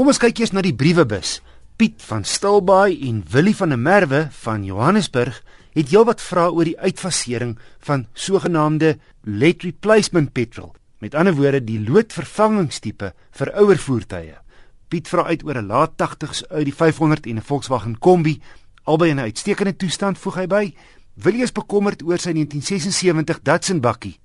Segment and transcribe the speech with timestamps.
[0.00, 1.42] Kom ons kyk eers na die briewebus.
[1.76, 5.42] Piet van Stilbaai en Willie van der Merwe van Johannesburg
[5.76, 7.50] het heelwat vrae oor die uitfasering
[7.84, 8.94] van sogenaamde
[9.28, 10.70] lead replacement petrol.
[11.04, 13.10] Met ander woorde, die loodvervangingstipe
[13.42, 14.38] vir ouer voertuie.
[14.88, 18.40] Piet vra uit oor 'n laat 80s uit die 500 en 'n Volkswagen Kombi,
[18.84, 20.74] albei in 'n uitstekende toestand, voeg hy by.
[21.14, 24.16] Willie is bekommerd oor sy 1976 Datsun bakkie.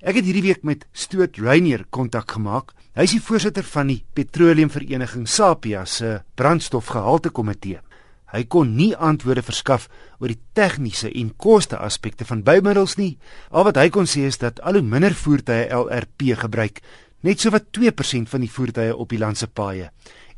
[0.00, 2.74] Ek het hierdie week met Stoot Rainier kontak gemaak.
[2.94, 7.80] Hy is die voorsitter van die Petroleumvereniging Sapia se brandstofgehalte komitee.
[8.28, 9.86] Hy kon nie antwoorde verskaf
[10.20, 13.16] oor die tegniese en koste aspekte van bymiddels nie.
[13.50, 16.82] Al wat hy kon sê is dat al hoe minder voertuie LRP gebruik,
[17.24, 19.88] net so wat 2% van die voertuie op die land se paaie,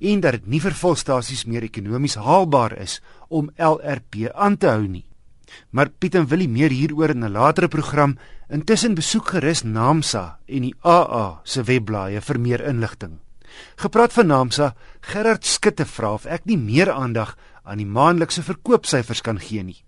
[0.00, 4.86] en dat dit nie vir volstasies meer ekonomies haalbaar is om LRP aan te hou
[4.86, 5.04] nie.
[5.70, 8.18] Maar Piet en Willie meer hieroor in 'n latere program.
[8.48, 13.18] Intussen besoek gerus Namsa en die AA se webblaaie vir meer inligting.
[13.76, 19.20] Gepraat van Namsa, Gerard Skutte vra of ek nie meer aandag aan die maandelikse verkoopsyfers
[19.20, 19.84] kan gee nie.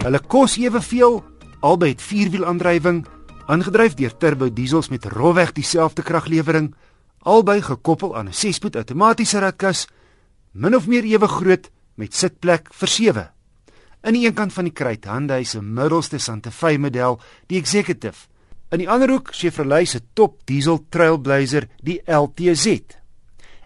[0.00, 1.18] Hulle kos eweveel,
[1.60, 3.02] albei het vierwielaandrywing,
[3.52, 6.70] aangedryf deur turbo diesels met rofweg dieselfde kraglewering,
[7.28, 9.88] albei gekoppel aan 'n 6-spoed outomatiese ratkas,
[10.52, 13.28] min of meer ewe groot met sitplek vir 7.
[14.02, 18.28] In die een kant van die kruit Hyundai se middelste Santa Fe model, die Executive.
[18.70, 22.96] In die ander hoek Chevrolet se top diesel Trailblazer, die LTZ.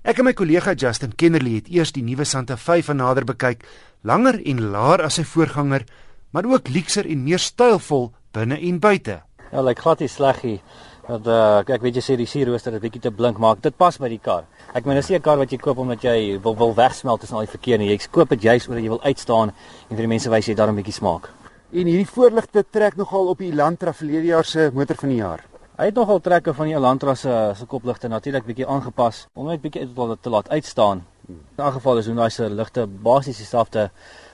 [0.02, 3.64] Ek en my kollega Justin Kennerly het eers die nuwe Santa Fe van nader bekyk,
[4.02, 5.86] langer en laer as sy voorganger,
[6.34, 9.20] maar ook luukser en meer stylvol binne en buite.
[9.52, 10.58] Ja, lyk like glad nie sleg nie.
[11.06, 13.60] Dat uh, ek weet jy sê die sierrooster het 'n bietjie te blink maak.
[13.62, 14.44] Dit pas by die kar.
[14.74, 17.36] Ek meen, dis nie 'n kar wat jy koop omdat jy wil wil wegsmelt tussen
[17.36, 17.88] al die verkeer nie.
[17.88, 19.52] Jy koop dit juist omdat jy wil uitstaan
[19.90, 21.30] en vir die mense wys jy daar 'n bietjie smaak.
[21.72, 25.44] En hierdie voorligte trek nogal op die Elantra verlede jaar se motor van die jaar.
[25.76, 29.60] Hy het nogal trekke van die Elantra se se kopligte natuurlik bietjie aangepas om net
[29.60, 29.86] bietjie
[30.20, 31.04] te laat uitstaan.
[31.28, 33.90] In 'n geval is Hyundai se ligte basies dieselfde,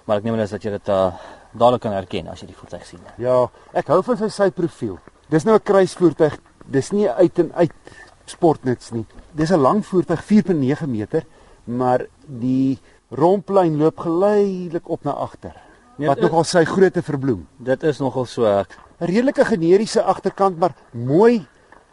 [0.06, 1.12] maar ek neem aan dat jy dit uh,
[1.52, 3.00] dadelik kan herken as jy die voertuig sien.
[3.18, 4.98] Ja, ek hou van sy syprofiel.
[5.30, 6.38] Dis nou 'n kruisvoertuig
[6.70, 7.72] dis nie uit en uit
[8.26, 9.06] sportnuts nie.
[9.32, 11.24] Dis 'n lang voertuig 4.9 meter,
[11.64, 12.78] maar die
[13.10, 15.54] romplyn loop geleidelik op na agter.
[15.96, 17.46] Nee, wat nogal sy grootte verbloem.
[17.58, 18.64] Dit is nogal so 'n
[18.98, 21.46] redelike generiese agterkant, maar mooi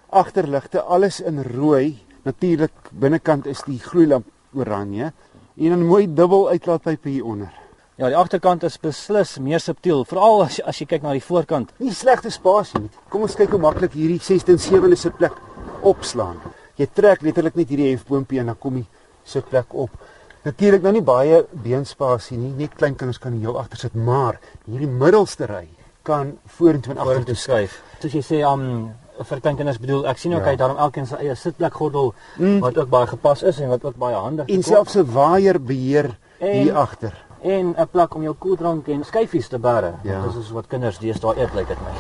[0.10, 2.00] agterligte, alles in rooi.
[2.24, 5.14] Natuurlik binnekant is die gloeilamp oranje
[5.58, 7.67] en 'n mooi dubbel uitlaatpyp hier onder.
[7.98, 11.24] Ja, die agterkant is beslis meer subtiel, veral as jy, as jy kyk na die
[11.26, 11.72] voorkant.
[11.82, 12.92] Nie slegte spasie nie.
[13.10, 15.40] Kom ons kyk hoe maklik hierdie 6de en 7de sitplek
[15.82, 16.38] opslaan.
[16.78, 18.86] Jy trek letterlik net hierdie hefboompie en dan kom die
[19.26, 19.98] sitplek op.
[20.46, 24.38] Natuurlik nou nie baie beenspasie nie, net klein kinders kan jou agter sit, maar
[24.68, 25.66] hierdie middelste ry
[26.06, 27.82] kan vorentoe en agtertoe skuif.
[27.98, 28.92] Soos jy sê, um
[29.26, 30.54] vir klein kinders bedoel, ek sien ook ja.
[30.54, 32.60] hy daarom elkeen sy eie sitplek gordel mm.
[32.62, 34.54] wat ook baie gepas is en wat ook baie handig is.
[34.54, 39.48] En selfs 'n waaier beheer hier agter en 'n plek om jou koeldrank en skyfies
[39.48, 39.94] te bære.
[40.04, 40.22] Ja.
[40.22, 41.94] Dit is wat kinders deesdae eet lyk dit my.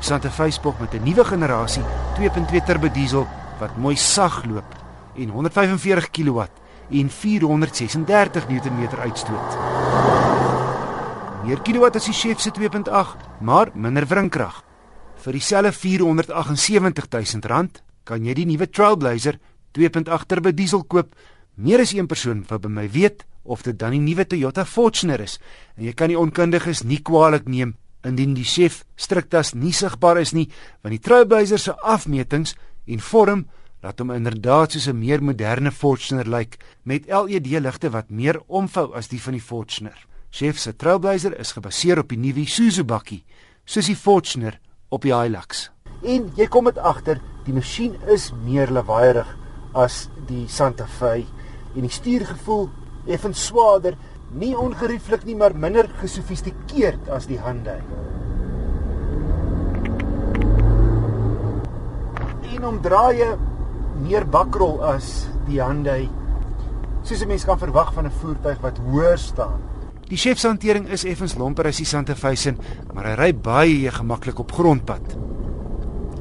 [0.00, 1.82] Sante Facebook met 'n nuwe generasie
[2.16, 3.26] 2.2 turbo diesel
[3.60, 4.74] wat mooi sag loop
[5.16, 6.40] en 145 kW
[6.90, 9.56] en 436 Nm uitstoot.
[11.44, 14.62] Meer kilowatt as die Chef se 2.8, maar minder wringkrag.
[15.16, 19.38] Vir dieselfde 478 000 rand kan jy die nuwe Trailblazer
[19.78, 21.14] 2.8 turbo diesel koop.
[21.54, 25.20] Meer as een persoon wat by my weet of dit dan die nuwe Toyota Fortuner
[25.20, 25.38] is
[25.76, 30.34] en jy kan die onkundiges nie kwaadlik neem indien die chef striktas nie sigbaar is
[30.34, 30.48] nie
[30.82, 32.56] want die Trailblazer se afmetings
[32.86, 33.46] en vorm
[33.82, 38.94] laat hom inderdaad soos 'n meer moderne Fortuner lyk met LED ligte wat meer omvou
[38.94, 40.06] as die van die Fortuner.
[40.30, 43.24] Chef se Trailblazer is gebaseer op die nuwe Isuzu bakkie
[43.64, 45.70] soos die Fortuner op die Hilux.
[46.02, 49.36] En jy kom dit agter, die masjien is meer lawaaierig
[49.74, 51.24] as die Santa Fe
[51.74, 52.70] en die stuurgevoel
[53.06, 53.96] effens swaarder,
[54.32, 57.80] nie ongerieflik nie, maar minder gesofistikeerd as die Hyundai.
[62.54, 63.34] En om draaie
[64.02, 66.08] meer bakrol as die Hyundai
[67.02, 69.60] soos 'n mens kan verwag van 'n voertuig wat hoër staan.
[70.08, 72.54] Die chef se hantering is effens lomper as die Santa Fe se,
[72.94, 75.16] maar hy ry baie gemaklik op grondpad.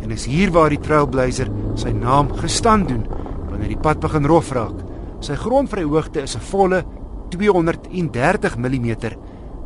[0.02, 3.06] En is hier waar die Trailblazer sy naam gestaan doen
[3.50, 4.91] wanneer die pad begin rof raak.
[5.22, 6.84] Sy grondvryhoogte is 'n volle
[7.30, 8.90] 230 mm.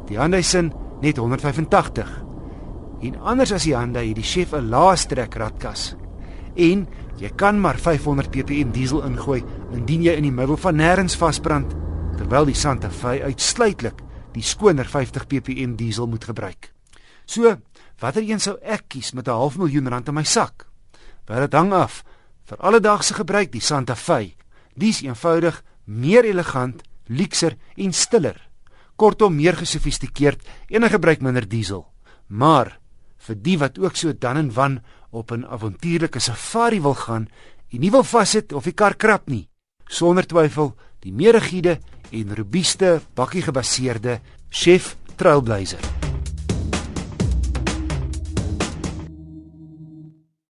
[0.07, 2.23] Die Hyundai sin net 185.
[3.01, 5.95] En anders as die Hyundai het die chef 'n laastrek ratkas.
[6.55, 6.87] En
[7.17, 11.75] jy kan maar 500 ppm diesel ingooi indien jy in die middel van nêrens vasbrand,
[12.17, 14.01] terwyl die Santa Fe uitsluitlik
[14.33, 16.73] die skoner 50 ppm diesel moet gebruik.
[17.25, 17.55] So,
[17.99, 20.67] watter een sou ek kies met 'n half miljoen rand in my sak?
[21.25, 22.03] Wel dit hang af.
[22.45, 24.35] Vir alledaagse gebruik die Santa Fe.
[24.75, 28.37] Dis eenvoudig, meer elegant, luukser en stiller.
[28.95, 31.85] Kortom meer gesofistikeerd en gebruik minder diesel.
[32.27, 32.77] Maar
[33.25, 34.79] vir die wat ook so dan en wan
[35.11, 37.27] op 'n avontuurlike safari wil gaan
[37.71, 39.47] en nie wil vassit of die kar krap nie,
[39.87, 41.79] sonder twyfel die meer rigiede
[42.11, 44.19] en robuuste bakkie gebaseerde
[44.49, 46.04] Chef Trailblazer.